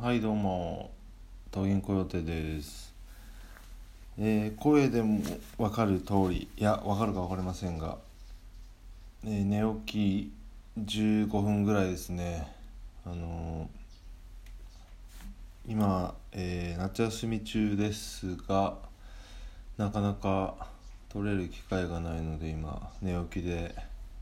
[0.00, 0.92] はいどうも
[1.52, 2.94] 桃源コヨーテです、
[4.16, 5.20] えー声でも
[5.58, 7.98] 分かる通りいや分かるか分かりませんが、
[9.24, 10.30] えー寝起
[10.78, 12.46] き15分ぐらいですね。
[13.04, 18.76] あのー今、え夏休み中ですが
[19.78, 20.68] なかなか
[21.08, 23.74] 取れる機会がないので今寝起きで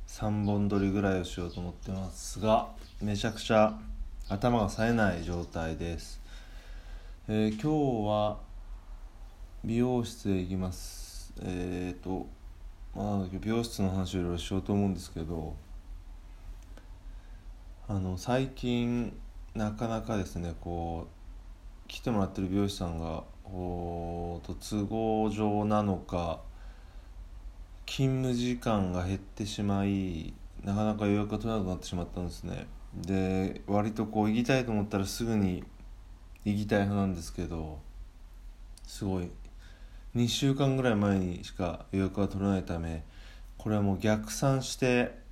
[0.09, 2.69] 3本撮りぐらいをしようと思ってますが
[3.03, 3.79] めちゃくちゃ
[4.29, 6.21] 頭が冴えない状態です、
[7.29, 8.39] えー今日は
[9.65, 11.33] 美容室へ行きます。
[11.43, 12.27] えっ、と
[12.93, 15.55] まあ美容室の話をいろいろしようと思うんですけど
[17.87, 19.17] あの最近
[19.55, 26.41] なかなかですねこう来てもらってる美容師さんがこうと都合上なのか
[27.87, 30.35] 勤務時間が減ってしまい
[30.65, 32.67] なかなか予約が取れなくなってしまったんですね。
[32.95, 35.65] で割とこう行きたいと思ったらすぐに
[36.45, 37.81] 行きたい派なんですけど
[38.87, 39.31] すごい
[40.15, 43.05] 2週間ぐらい前にしか予約が取れないため
[43.59, 45.27] これはもう逆算して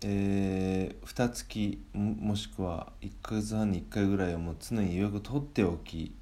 [0.00, 6.14] えー、2月ももしくは1ヶ月半に1回ぐらいはもう常に予約取っておき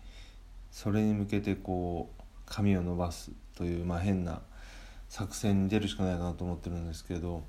[0.71, 4.41] それに向けてこう髪を伸ばすという、まあ、変な
[5.11, 7.45] 作戦に出るしかないかなと思ってるんですけど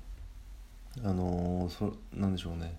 [1.04, 2.78] あの、そなんでしょうね。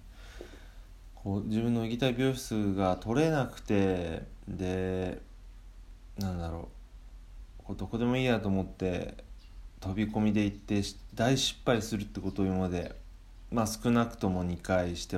[1.24, 5.22] こう自分の行きたい美容室が取れなくてで
[6.18, 6.70] なんだろ
[7.62, 7.64] う。
[7.66, 9.16] こうどこでもいいやと思って
[9.82, 10.82] 飛び込みで行って
[11.14, 12.96] 大失敗するってことを今まで
[13.52, 15.18] まあ少なくとも2回して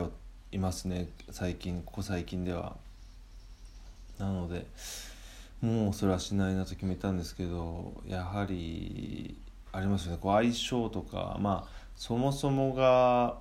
[0.51, 1.07] いますね。
[1.29, 2.75] 最近ここ最近では。
[4.17, 4.67] なので
[5.61, 9.35] もうそれはしないなと決めたんですけどやはり
[9.71, 10.17] ありますよね。
[10.19, 13.37] こう相性とかまあそもそもが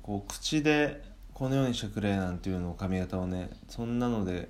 [0.00, 1.02] こう口で
[1.34, 4.48] このようにしてくれなんていうのを髪型をねそんなので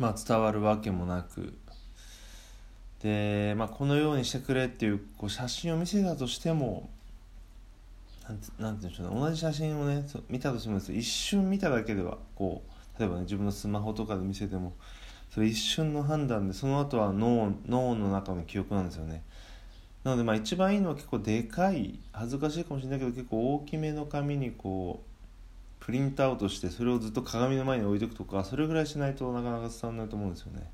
[0.00, 1.54] まあ伝わるわけもなく。
[3.04, 6.90] で、まあ、このようにしてくれっていうこう写真を見せたとしても
[8.28, 9.20] なんてなんて言うんでしょうね。
[9.20, 12.64] 同じ写真をね見たとしても一瞬見ただけではこ
[12.96, 14.72] う例えばね自分のスマホとかで見せても
[15.30, 19.22] それ一瞬の判断でその後は脳脳の中の記憶なんですよね。
[20.08, 30.70] なのでまあ一番いいのは結構でかい恥ずかしいかもしれないけど結構大きめの紙にこうプリントアウトしてそれをずっと鏡の前に置いとくとかそれぐらいしないとなかなか伝わらないと思うんですよね。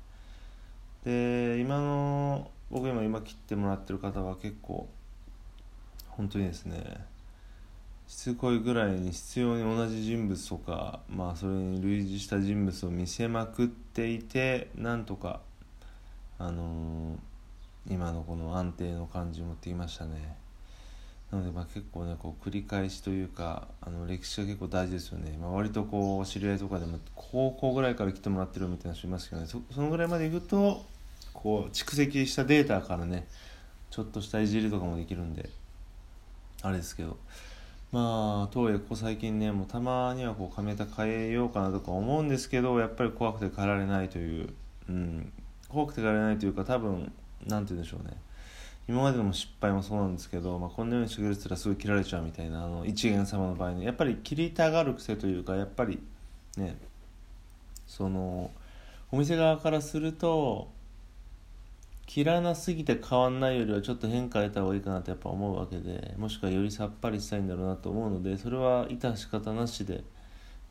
[1.03, 4.87] で今の僕今今切ってもらってる方は結構
[6.11, 7.05] 本当にですね
[8.07, 15.41] しつこいぐらいに必要に同じ人物とかまあそれに類似した人物を見せまくっていてなんとか
[16.39, 17.34] あのー
[17.89, 20.37] 今のこの安定の感じ持ってきましたね。
[21.31, 29.47] なのでまあ結構ねこう繰り返しというかあの歴史が結構大事ですよね、まあ、割とこう知り合いとかでも高校ぐらいから来てもらってるみたいな人いますけどね。
[29.47, 30.85] そそのぐらいまで行くと
[31.33, 33.27] こう蓄積したデータからね
[33.91, 35.49] ちょっとしたいじりとかもできるんで
[36.61, 37.17] あれですけど。
[37.91, 44.49] まあとはいえここ最近ねもうたまにはこう髪型変えようかなとか思うんですけどやっぱり怖くて変えられないという、
[44.89, 45.31] うん、
[45.69, 47.13] 怖くて変えられないというか多分
[47.47, 48.15] なんて言うんでしょうね。
[48.87, 55.99] 今までの失敗もそうなんですけど、まあ、こんなようにしてくれてたらすぐ切られちゃうみたいなあの一元様の場合にやっぱり切りたがる癖というかやっぱり
[56.57, 56.77] ね
[57.87, 58.51] その
[59.11, 60.69] お店側からすると
[62.05, 70.03] 切らなすぎて変わんないよりはちょっと変化得た方がいいかなってやっぱ思うわけでもしくはよりさっぱりしたいんだろうなと思うのでそれは致し方なしで、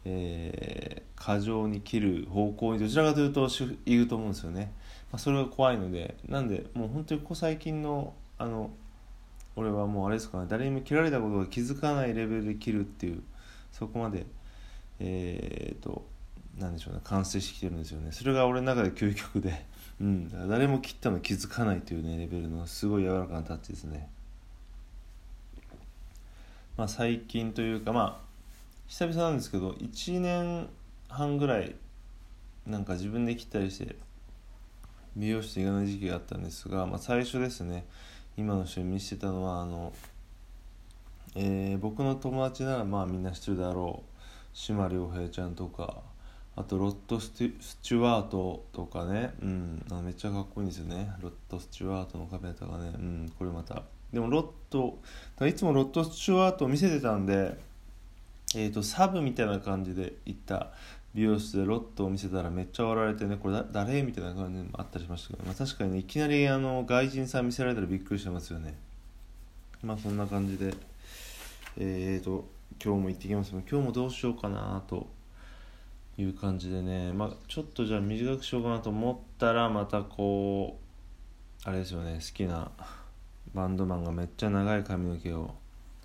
[0.05, 4.75] えー過剰に切る方向にどちらかというと主言うと思うんですよね、
[5.11, 8.71] まあ、それが怖いのでなんでもう本当にここ最近のあの
[9.57, 13.23] 俺はもうあれですかね誰にも切られたことが気づかないレベルで切るっていう
[13.73, 14.27] そこまで
[15.01, 16.05] えー、と
[16.59, 18.13] なんでしょうね完成してきてるんですよね。
[18.13, 19.67] それが俺の中で究極で、
[20.01, 24.09] うん、誰も切ったの気づかないというねレベルのすごい柔らかなタッチですね。
[26.77, 28.34] まあ最近というかまあ
[28.87, 30.69] 久々なんですけど1年
[31.09, 31.75] 半ぐらい
[32.67, 33.97] なんか自分で切ったりして
[35.17, 37.87] 美容室行かない時期があったんですが、まあ、最初ですね
[38.37, 39.93] 今の人に見せてたのはあの、
[41.37, 44.15] えー僕の友達ならまあみんな知ってるだろう
[44.53, 46.03] 島良平ちゃんとか
[46.57, 51.11] あとロッドスチュ・ワートとかね、うん、あめっちゃかっこいいんですよね。
[51.21, 53.83] ロッド・スチュワートの髪型がね、うん、これまた。
[54.13, 54.99] でもロッド
[55.45, 57.59] いつもロッド・スチュワートを見せてたんで
[58.56, 60.73] えー、とサブみたいな感じで行った。
[61.15, 64.03] 美容室でロットを見せたらめっちゃ笑われてねこれ誰？
[64.03, 68.77] みたいな感じもあったりしましたけど、まあ、確かにねいきなりあの外人さん見せられたらびっくりしてますよね。
[69.85, 70.75] まあそんな感じで
[71.77, 72.45] えー、と
[72.85, 73.53] 今日も行ってきます。
[73.53, 75.07] 今日もどうしようかなと
[76.19, 77.12] いう感じでね。
[77.12, 80.81] まあちょっとじゃあ短くしようかなと思ったらまたこ
[81.65, 82.73] うあれですよね好きな
[83.55, 85.55] バンドマンがめっちゃ長い髪の毛を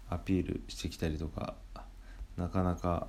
[0.08, 1.56] アピールしてきたりとか。
[2.40, 3.08] なかなか、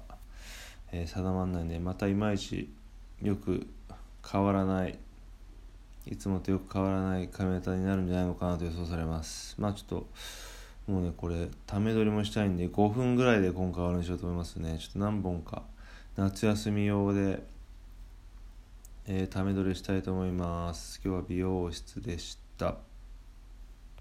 [0.93, 2.69] えー、定まんないんでまたいまいち
[3.23, 3.67] よく
[4.29, 4.99] 変わらない。
[6.07, 9.55] いつもとよく変わらない髪型になるんじゃないのかなと予想されます。
[9.59, 10.07] まあちょっと
[10.91, 14.79] もうねこれため撮りもしたいんで5分ぐらいで今回終わるにしようと思いますね。
[14.79, 15.63] ちょっと何本か
[16.17, 17.45] 夏休み用で、
[19.07, 21.01] えー、ため撮りしたいと思います。
[21.05, 22.90] 今日は美容室でした。